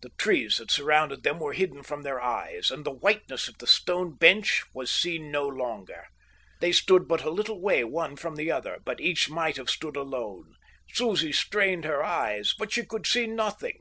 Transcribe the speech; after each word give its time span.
The 0.00 0.08
trees 0.16 0.56
that 0.56 0.70
surrounded 0.70 1.24
them 1.24 1.38
were 1.40 1.52
hidden 1.52 1.82
from 1.82 2.00
their 2.00 2.22
eyes, 2.22 2.70
and 2.70 2.86
the 2.86 2.90
whiteness 2.90 3.48
of 3.48 3.58
the 3.58 3.66
stone 3.66 4.16
bench 4.16 4.62
was 4.72 4.90
seen 4.90 5.30
no 5.30 5.46
longer. 5.46 6.06
They 6.62 6.72
stood 6.72 7.06
but 7.06 7.22
a 7.22 7.28
little 7.28 7.60
way 7.60 7.84
one 7.84 8.16
from 8.16 8.36
the 8.36 8.50
other, 8.50 8.78
but 8.82 8.98
each 8.98 9.28
might 9.28 9.58
have 9.58 9.68
stood 9.68 9.94
alone. 9.98 10.54
Susie 10.94 11.32
strained 11.32 11.84
her 11.84 12.02
eyes, 12.02 12.54
but 12.58 12.72
she 12.72 12.82
could 12.86 13.06
see 13.06 13.26
nothing. 13.26 13.78